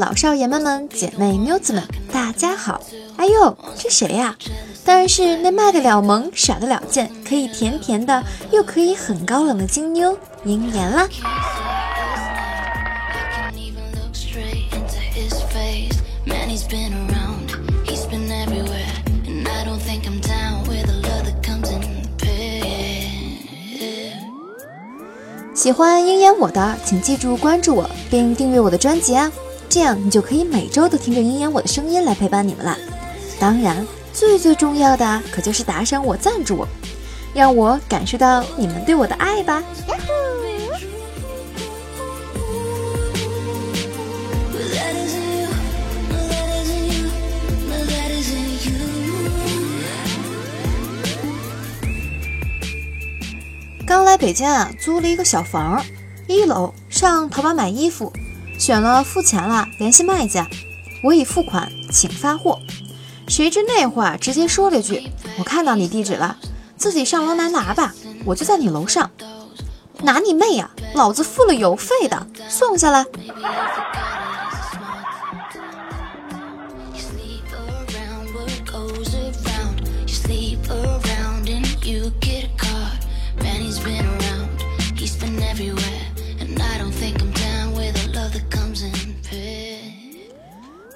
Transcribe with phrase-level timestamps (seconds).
[0.00, 2.80] 老少爷们们、姐妹妞子们，大家好！
[3.18, 4.34] 哎呦，这谁呀？
[4.82, 11.06] 当然是那卖得了萌、耍得了贱、可以甜甜的，又可以很高冷的金妞鹰眼啦！
[25.54, 29.30] 喜欢鹰眼我的，请记住关注我，并订阅我的专辑啊！
[29.70, 32.76] 这样你就可以每周都听着鹰眼我的声音来陪伴你们啦。
[33.38, 36.68] 当然，最最重要的可就是打赏我、赞助我，
[37.32, 39.62] 让我感受到你们对我的爱吧！
[53.86, 55.80] 刚来北京啊，租了一个小房，
[56.26, 58.12] 一楼上淘宝买衣服，
[58.60, 60.46] 选了付钱了，联系卖家，
[61.02, 62.60] 我已付款，请发货。
[63.26, 66.36] 谁知那会儿直接说了句：“我看到你地址了，
[66.76, 67.94] 自己上楼来拿吧，
[68.26, 69.10] 我就在你楼上。”
[70.04, 70.70] 拿你妹呀！
[70.94, 73.06] 老子付了邮费的，送下来。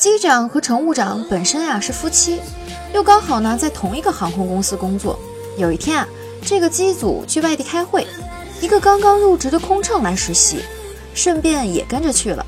[0.00, 2.40] 机长和乘务长本身啊是夫妻，
[2.94, 5.20] 又刚好呢在同一个航空公司工作。
[5.58, 6.08] 有一天啊，
[6.42, 8.06] 这个机组去外地开会，
[8.62, 10.64] 一个刚刚入职的空乘来实习，
[11.12, 12.46] 顺便也跟着去了。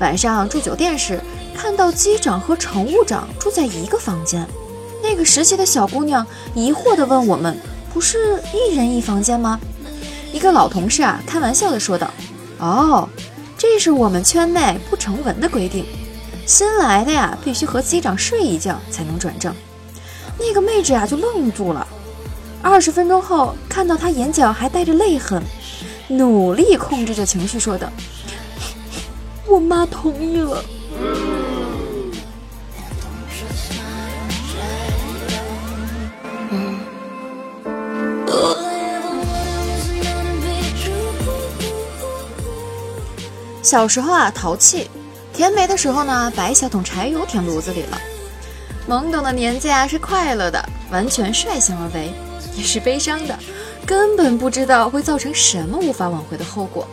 [0.00, 1.20] 晚上住酒店时，
[1.56, 4.44] 看到机长和乘务长住在一个房间。
[5.04, 7.56] 那个实习的小姑娘疑惑地问我们
[7.94, 9.60] ：“不是一人一房间吗？”
[10.34, 12.10] 一个老同事啊开玩笑地说道
[12.58, 13.08] ：“哦，
[13.56, 15.86] 这是我们圈内不成文的规定。”
[16.44, 19.54] 新来的呀，必须和机长睡一觉才能转正。
[20.38, 21.86] 那个妹子呀，就愣住了。
[22.60, 25.42] 二十分钟后，看到她眼角还带着泪痕，
[26.08, 27.88] 努力控制着情绪说道
[29.48, 30.62] ：“我妈同意了。”
[43.62, 44.90] 小时候啊，淘气。
[45.32, 47.98] 填煤的时候呢，把一小桶柴油填炉子里了。
[48.88, 52.12] 懵懂的年纪啊，是快乐的，完全率性而为，
[52.54, 53.38] 也是悲伤的，
[53.86, 56.86] 根本不知道会造成什么无法挽回的后果。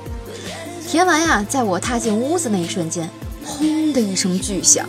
[0.87, 3.09] 填完呀，在我踏进屋子那一瞬间，
[3.43, 4.87] 轰的一声巨响，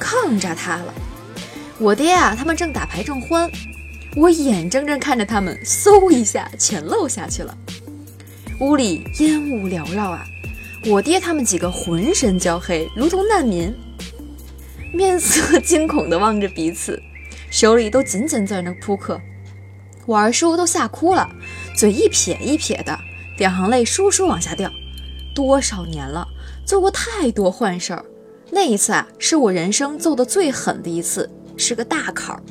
[0.00, 0.92] 炕炸塌了。
[1.78, 3.48] 我爹啊，他们正打牌正欢，
[4.16, 7.56] 我眼睁睁看着他们嗖一下全漏下去了。
[8.58, 10.24] 屋里烟雾缭绕啊。
[10.86, 13.74] 我爹他们几个浑身焦黑，如同难民，
[14.94, 17.02] 面色惊恐地望着彼此，
[17.50, 19.20] 手里都紧紧攥着扑克。
[20.06, 21.28] 我二叔都吓哭了，
[21.76, 22.96] 嘴一撇一撇的，
[23.38, 24.70] 两行泪簌簌往下掉。
[25.34, 26.26] 多少年了，
[26.64, 28.04] 做过太多坏事儿，
[28.50, 32.42] 那一次啊，是我人生揍得最狠的一次，是个大坎儿。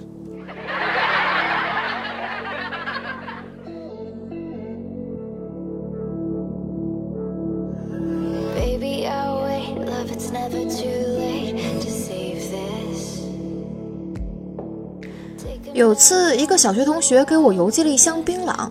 [15.78, 18.68] 有次，一个小学同学给我邮寄了一箱槟榔，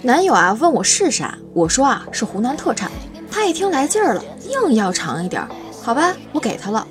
[0.00, 2.90] 男友啊问我是啥，我说啊是湖南特产。
[3.30, 5.46] 他一听来劲儿了，硬要尝一点。
[5.82, 6.88] 好吧，我给他了。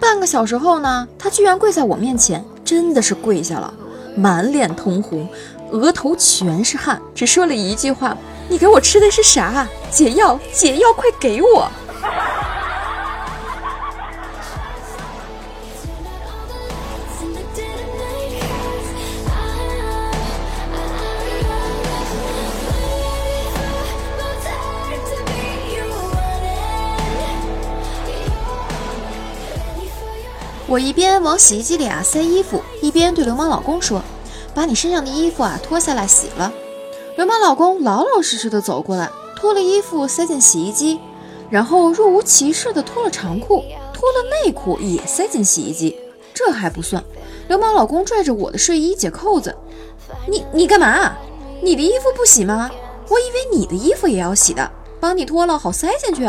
[0.00, 3.72] 半个小时后呢，他居然跪在我面前，真的是跪下了，
[4.16, 5.28] 满脸通红，
[5.70, 8.18] 额头全是汗，只说了一句话
[8.50, 9.68] ：“你给我吃的是啥？
[9.88, 11.70] 解药，解药，快给我！”
[30.74, 34.02] 我一边往洗衣机里啊塞衣服，一边对流氓老公说
[34.52, 36.52] ：“把你身上的衣服啊脱下来洗了。”
[37.16, 40.98] 流氓老公老老实实的走过来，脱了衣服塞进洗衣机，
[41.48, 43.62] 然后若无其事的脱了长裤，
[43.92, 45.96] 脱了内裤也塞进洗衣机。
[46.34, 47.04] 这还不算，
[47.46, 49.56] 流氓老公拽着我的睡衣解扣子
[50.26, 51.12] ：“你你干嘛？
[51.62, 52.68] 你的衣服不洗吗？
[53.08, 54.68] 我以为你的衣服也要洗的，
[54.98, 56.26] 帮你脱了好塞进去。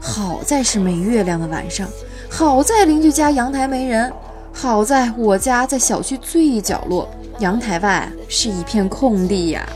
[0.00, 1.88] 好在是没月亮的晚上。”
[2.30, 4.12] 好在邻居家阳台没人
[4.52, 7.08] 好在我家在小区最角落
[7.38, 9.66] 阳台外是一片空地呀。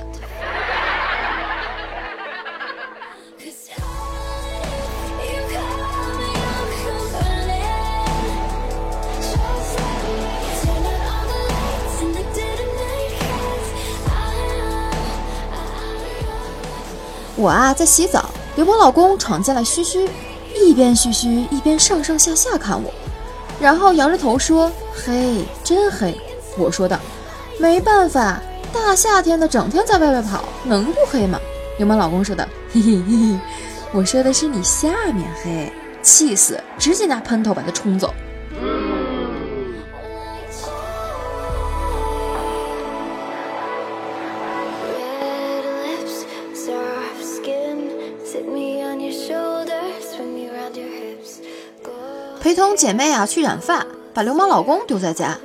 [17.35, 20.09] 我啊在洗澡刘鹏老公闯进来嘘嘘。
[20.63, 22.93] 一边嘘嘘一边上上下下看我，
[23.61, 26.17] 然后摇着头说：“黑，真黑。”
[26.59, 26.99] 我说道
[27.59, 28.41] ：“没办法，
[28.73, 31.39] 大夏天的整天在外面跑，能不黑吗？”
[31.79, 33.39] 流氓老公说道：“嘿嘿嘿嘿，
[33.93, 35.73] 我说的是你下面黑，
[36.03, 38.13] 气死，直接拿喷头把他冲走。”
[52.53, 55.39] 陪同姐妹啊去染发，把流氓老公丢在家，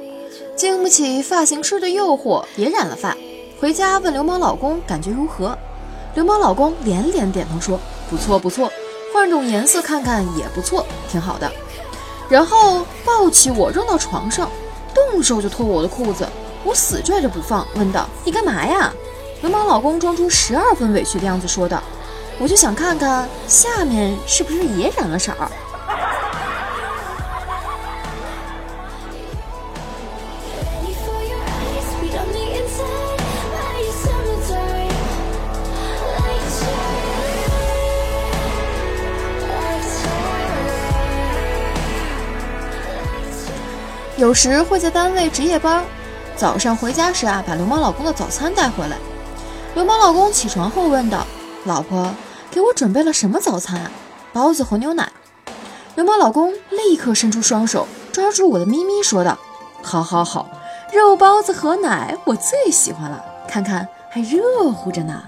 [0.57, 3.15] 经不起发型师的诱惑，也染了发。
[3.61, 5.57] 回家问流氓老公感觉如何，
[6.15, 8.69] 流氓老公连连点头说不错不错，
[9.13, 11.49] 换种颜色看看也不错，挺好的。
[12.27, 14.51] 然后抱起我扔到床上，
[14.93, 16.27] 动手就脱我的裤子，
[16.65, 18.93] 我死拽着不放，问道你干嘛呀？
[19.39, 21.81] 流氓老公装出十二分委屈的样子说道，
[22.37, 25.49] 我就想看看下面是不是也染了色儿。
[44.17, 45.85] 有时会在单位值夜班，
[46.35, 48.97] 早上回家时啊，把流氓老公的早餐带回来。
[49.75, 51.23] 流氓老公起床后问道
[51.65, 52.11] ：“老婆，
[52.49, 53.91] 给我准备了什么早餐啊
[54.33, 55.11] ？”“包子和牛奶。”
[55.93, 59.37] 流氓老公立刻伸出双手抓住我的咪咪，说道
[59.83, 60.49] ：“好好好，
[60.91, 65.21] 肉包子和奶我最喜欢了，看看还热乎着呢。”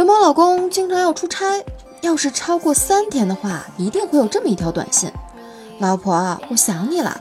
[0.00, 1.62] 流氓老公经常要出差，
[2.00, 5.12] 要是超过三天的话，一定会有这么一条短信
[5.78, 7.20] ：“老婆，我想你了。”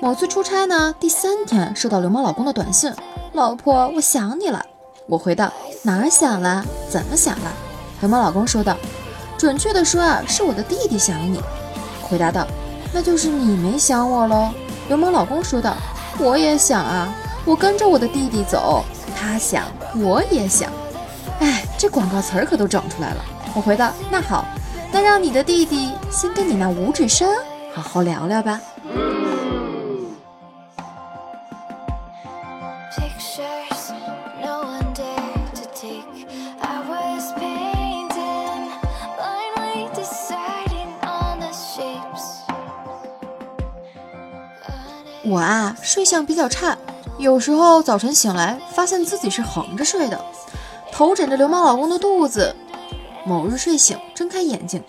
[0.00, 2.90] 某次出差呢，第三天收到流氓老公的短信
[3.34, 4.64] ：“老婆，我想你了。”
[5.06, 5.52] 我回道
[5.84, 6.64] ：“哪儿想了？
[6.88, 7.52] 怎么想了？”
[8.00, 8.74] 流氓老公说道
[9.36, 11.38] ：“准确的说啊，是我的弟弟想你。”
[12.00, 12.46] 回答道
[12.94, 14.48] ：“那就是你没想我喽。”
[14.88, 15.76] 流氓老公说道
[16.18, 17.14] ：“我也想啊，
[17.44, 18.82] 我跟着我的弟弟走，
[19.14, 19.64] 他想，
[19.96, 20.72] 我也想。”
[21.40, 23.24] 哎，这广告词儿可都整出来了。
[23.54, 24.44] 我回道：“那好，
[24.92, 27.28] 那让你的弟弟先跟你那五指山
[27.74, 28.60] 好好聊聊吧。”
[45.28, 46.78] 我啊，睡相比较差，
[47.18, 50.24] 有时候早晨醒来，发现自己是横着睡的。
[50.96, 52.56] 头枕着流氓老公的肚子，
[53.26, 54.82] 某日睡醒，睁开眼睛，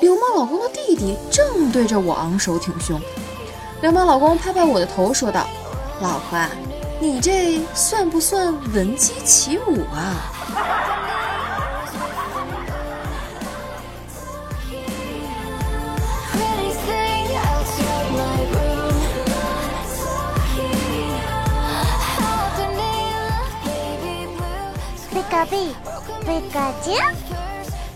[0.00, 3.00] 流氓老公的弟弟正对着我昂首挺胸。
[3.80, 5.46] 流氓老公拍拍我的头，说道
[6.02, 6.44] ：“老婆，
[6.98, 10.34] 你这算不算闻鸡起舞啊？”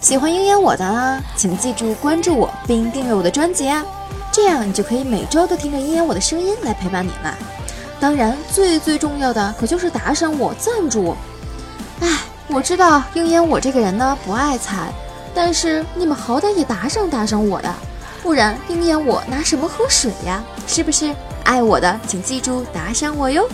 [0.00, 3.85] 喜欢鹰眼我的啦，请记住关注我并订阅我的专辑啊，
[4.33, 7.37] 这样你就可以每周都听着鹰眼我的声音来陪伴你啦。
[8.00, 11.17] 当然，最最重要的可就是打赏我、赞助我。
[12.00, 12.09] 哎，
[12.49, 14.93] 我知道鹰眼我这个人呢不爱财，
[15.35, 17.75] 但是你们好歹也打赏打赏我呀，
[18.23, 20.43] 不然鹰眼我拿什么喝水呀？
[20.67, 21.14] 是不是？
[21.45, 23.49] 爱我的请记住打赏我哟。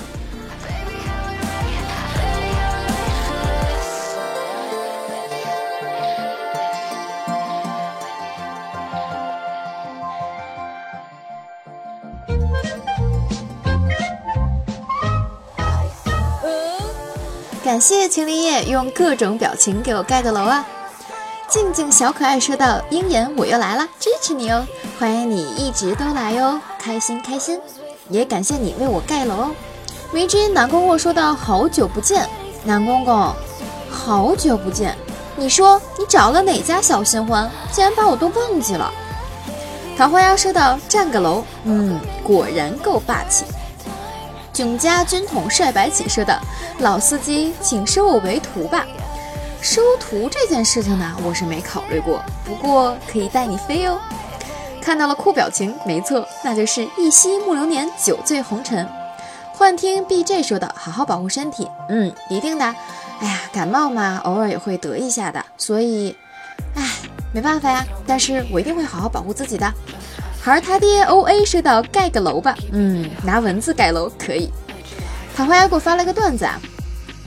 [17.64, 20.62] 感谢秦林叶用各种表情给我盖的楼啊！
[21.48, 24.66] 静静小可爱说道：“鹰眼我又来了，支持你哦，
[24.98, 27.58] 欢迎你一直都来哟，开心开心！
[28.10, 29.50] 也感谢你为我盖楼哦。”
[30.12, 32.28] 迷之音南公公说道：“好久不见，
[32.64, 33.32] 南公公，
[33.90, 34.94] 好久不见，
[35.34, 38.92] 你说你找了哪家小新欢，竟然把我都忘记了？”
[39.96, 43.46] 桃花妖说道：“占个楼，嗯，果然够霸气。”
[44.54, 46.38] 囧家军统帅白起说道
[46.78, 48.86] ：“老司机，请收我为徒吧。
[49.60, 53.98] 收徒这件事情呢，我是没考虑过，不过可以带你飞哦。”
[54.80, 58.88] 看到了酷表情，没错，那就是一夕暮流年，酒醉红尘。
[59.52, 62.64] 幻听 BJ 说道：“好好保护身体，嗯，一定的。
[63.18, 66.16] 哎呀，感冒嘛，偶尔也会得一下的，所以，
[66.76, 66.82] 哎，
[67.32, 69.72] 没办法呀，但是我一定会好好保护自己的。
[70.44, 74.52] 孩儿他爹 O A 说道：“盖个楼吧，嗯，拿文字盖楼可以。”
[75.34, 76.60] 桃花鸭给我发了个段子啊，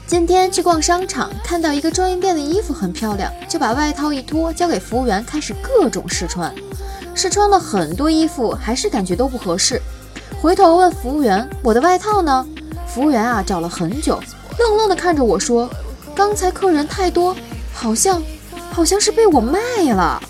[0.06, 6.54] 今天去逛商场，看到一个专营店的衣服很漂亮，就把外套一脱，交给服务员，开始各种试穿。
[7.16, 9.82] 试穿了很多衣服，还是感觉都不合适。
[10.40, 12.46] 回头问服务员：“我的外套呢？”
[12.86, 14.22] 服务员啊找了很久，
[14.60, 15.68] 愣愣的看着我说
[16.14, 17.36] ：“刚才客人太多，
[17.74, 18.22] 好像
[18.72, 19.60] 好像是被我卖
[19.92, 20.22] 了。”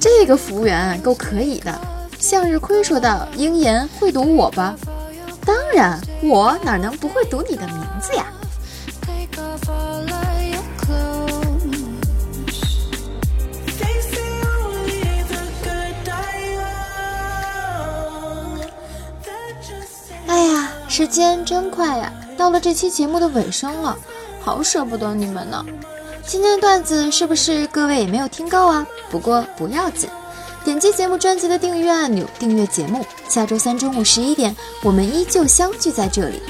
[0.00, 1.78] 这个服务员够可以的。
[2.18, 4.74] 向日葵说道：“鹰眼会读我吧？
[5.44, 8.26] 当然，我哪能不会读你的名字呀？”
[20.26, 23.96] 哎呀？”时间真快呀，到了这期节目的尾声了，
[24.40, 25.64] 好舍不得你们呢。
[26.28, 28.86] 今天的段子是不是各位也没有听够啊？
[29.10, 30.10] 不过不要紧，
[30.62, 33.02] 点击节目专辑的订阅按钮，订阅节目。
[33.30, 36.42] 下周三中午十一点，我们依旧相聚在这里。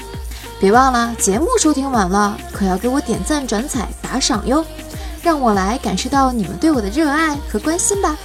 [0.59, 4.65] 别忘了，节目收听完了，可要给我点赞、转采、打赏哟，
[5.23, 8.17] 让我来感受到你们对我的热爱和关心吧。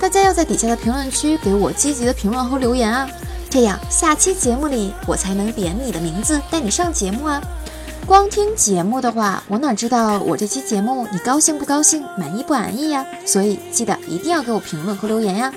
[0.00, 3.06] 大家要在底下的评论区给我积极的评论和留言啊。
[3.50, 7.42] 这样，下期节目里我才能点你的名字带你上节目啊！
[8.08, 13.04] 光听节目的话，我哪知道我这期节目你高兴不高兴，满意不满意呀？
[13.26, 15.52] 所以记得一定要给我评论和留言呀！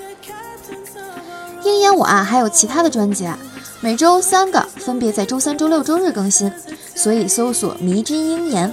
[1.64, 3.38] 鹰眼我啊，还有其他的专辑啊，
[3.80, 6.52] 每周三个，分别在周三、周六、周日更新，
[6.94, 8.70] 所以搜索“迷之鹰眼”，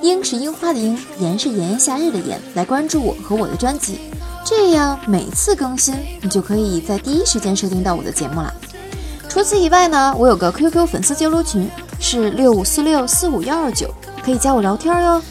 [0.00, 3.98] 樱是樱花的樱，炎是炎炎夏日的炎，来关注我和我的专辑。
[4.44, 8.54] 这样每次更新，你就可以在第一时间收听到我的节目了。
[9.28, 11.68] 除此以外呢，我有个 QQ 粉丝交流群，
[12.00, 13.92] 是六五四六四五幺二九，
[14.24, 15.22] 可以加我聊天哟。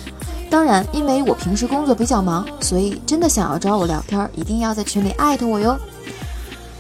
[0.50, 5.78] 当然，因为我平时工作比较忙，所以真的想要找我聊天，一定要在群里艾特我哟，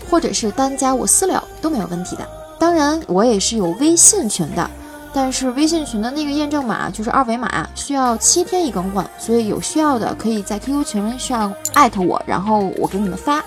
[0.10, 2.28] 或者是单加我私聊都没有问题的。
[2.60, 4.70] 当然，我也是有微信群的。
[5.14, 13.44] 但是微信群的那个验证码就是二维码，需要七天一更换，所以有需要的可以在 QQ 群上艾特我，然后我给你们发。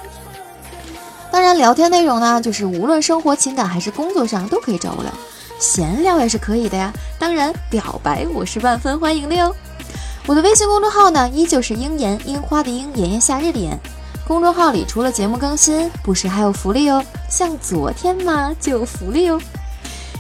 [1.31, 5.13] 当然，聊天内容呢，就是无论生活、情感还是工作上都可以找我聊，
[5.61, 6.93] 闲聊也是可以的呀。
[7.19, 9.55] 当然，表白我是万分欢迎的哟。
[10.27, 13.79] 我的微信公众号呢，依旧是樱言樱花的樱，炎炎夏日的炎。
[14.27, 19.41] 公众号里除了节目更新，不时还有福利哦，像昨天嘛就有福利哦。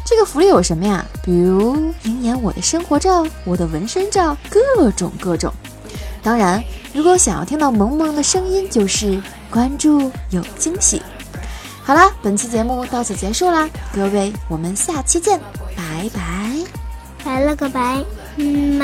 [0.04, 1.04] 这个福利有什么呀？
[1.22, 5.52] 比如明年我的生活照、我的纹身照，各种各种。
[6.22, 11.00] 当然，如果想要听到萌萌的声音，就是关注有惊喜。
[11.90, 15.40] 好了，本期节目到此结束啦，各位，我们下期见，
[15.76, 16.64] 拜拜，
[17.24, 18.04] 拜了个拜，
[18.36, 18.79] 嗯。